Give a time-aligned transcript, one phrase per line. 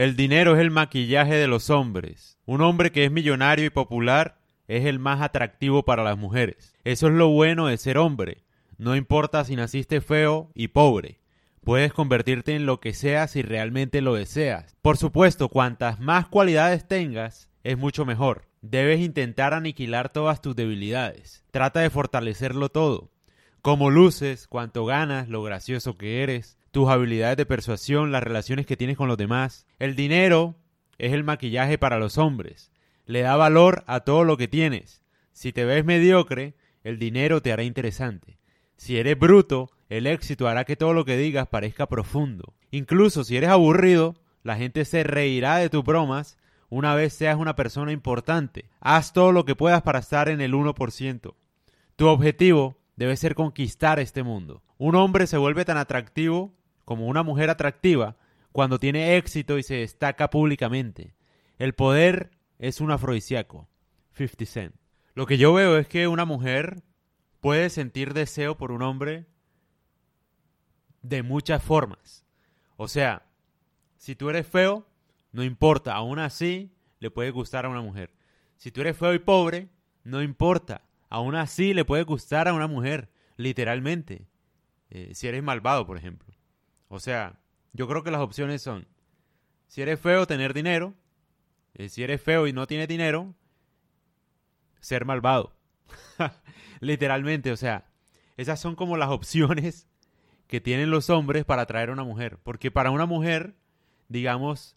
[0.00, 2.38] El dinero es el maquillaje de los hombres.
[2.46, 6.74] Un hombre que es millonario y popular es el más atractivo para las mujeres.
[6.84, 8.38] Eso es lo bueno de ser hombre.
[8.78, 11.20] No importa si naciste feo y pobre.
[11.62, 14.74] Puedes convertirte en lo que seas si realmente lo deseas.
[14.80, 18.46] Por supuesto, cuantas más cualidades tengas, es mucho mejor.
[18.62, 21.44] Debes intentar aniquilar todas tus debilidades.
[21.50, 23.10] Trata de fortalecerlo todo.
[23.60, 28.76] Cómo luces, cuánto ganas, lo gracioso que eres, tus habilidades de persuasión, las relaciones que
[28.76, 29.66] tienes con los demás.
[29.78, 30.56] El dinero
[30.98, 32.72] es el maquillaje para los hombres.
[33.06, 35.02] Le da valor a todo lo que tienes.
[35.32, 36.54] Si te ves mediocre,
[36.84, 38.38] el dinero te hará interesante.
[38.76, 42.54] Si eres bruto, el éxito hará que todo lo que digas parezca profundo.
[42.70, 47.56] Incluso si eres aburrido, la gente se reirá de tus bromas una vez seas una
[47.56, 48.70] persona importante.
[48.80, 51.34] Haz todo lo que puedas para estar en el 1%.
[51.96, 54.62] Tu objetivo debe ser conquistar este mundo.
[54.78, 56.54] Un hombre se vuelve tan atractivo
[56.90, 58.16] como una mujer atractiva
[58.50, 61.14] cuando tiene éxito y se destaca públicamente.
[61.56, 63.68] El poder es un afrodisíaco.
[64.14, 64.74] 50 Cent.
[65.14, 66.82] Lo que yo veo es que una mujer
[67.38, 69.26] puede sentir deseo por un hombre
[71.00, 72.26] de muchas formas.
[72.76, 73.24] O sea,
[73.96, 74.84] si tú eres feo,
[75.30, 78.12] no importa, aún así le puede gustar a una mujer.
[78.56, 79.68] Si tú eres feo y pobre,
[80.02, 84.26] no importa, aún así le puede gustar a una mujer, literalmente.
[84.88, 86.39] Eh, si eres malvado, por ejemplo.
[86.90, 87.38] O sea,
[87.72, 88.86] yo creo que las opciones son,
[89.68, 90.92] si eres feo, tener dinero.
[91.74, 93.32] Eh, si eres feo y no tienes dinero,
[94.80, 95.54] ser malvado.
[96.80, 97.86] literalmente, o sea,
[98.36, 99.86] esas son como las opciones
[100.48, 102.38] que tienen los hombres para atraer a una mujer.
[102.42, 103.54] Porque para una mujer,
[104.08, 104.74] digamos,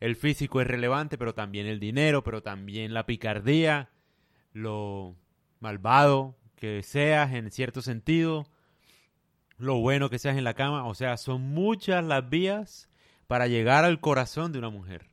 [0.00, 3.90] el físico es relevante, pero también el dinero, pero también la picardía,
[4.54, 5.16] lo
[5.60, 8.46] malvado que seas en cierto sentido,
[9.62, 10.86] lo bueno que seas en la cama.
[10.86, 12.88] O sea, son muchas las vías
[13.28, 15.06] para llegar al corazón de una mujer.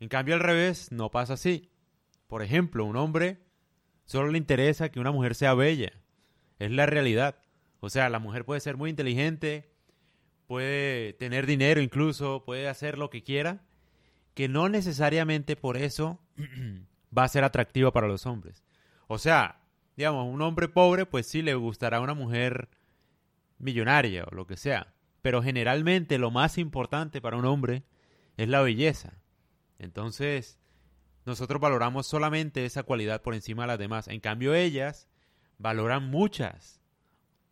[0.00, 1.70] En cambio, al revés, no pasa así.
[2.26, 3.38] Por ejemplo, un hombre
[4.06, 5.92] solo le interesa que una mujer sea bella.
[6.58, 7.36] Es la realidad.
[7.80, 9.70] O sea, la mujer puede ser muy inteligente,
[10.46, 13.60] puede tener dinero incluso, puede hacer lo que quiera,
[14.32, 16.18] que no necesariamente por eso
[17.16, 18.64] va a ser atractiva para los hombres.
[19.06, 19.60] O sea,
[19.96, 22.70] digamos, un hombre pobre, pues sí le gustará una mujer
[23.58, 24.94] millonaria o lo que sea.
[25.22, 27.84] Pero generalmente lo más importante para un hombre
[28.36, 29.14] es la belleza.
[29.78, 30.58] Entonces,
[31.24, 34.08] nosotros valoramos solamente esa cualidad por encima de las demás.
[34.08, 35.08] En cambio, ellas
[35.58, 36.80] valoran muchas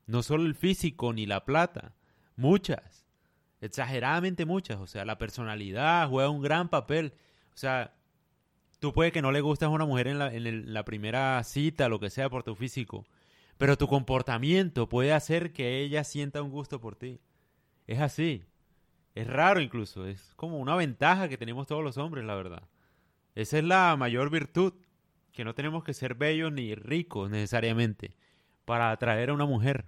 [0.06, 1.94] no solo el físico ni la plata,
[2.36, 3.06] muchas,
[3.60, 4.78] exageradamente muchas.
[4.78, 7.14] O sea, la personalidad juega un gran papel.
[7.54, 7.94] O sea,
[8.80, 11.88] tú puede que no le gustes a una mujer en la, en la primera cita,
[11.88, 13.06] lo que sea, por tu físico,
[13.58, 17.20] pero tu comportamiento puede hacer que ella sienta un gusto por ti.
[17.86, 18.44] Es así.
[19.14, 20.06] Es raro incluso.
[20.06, 22.62] Es como una ventaja que tenemos todos los hombres, la verdad.
[23.34, 24.74] Esa es la mayor virtud.
[25.32, 28.16] Que no tenemos que ser bellos ni ricos necesariamente
[28.64, 29.86] para atraer a una mujer.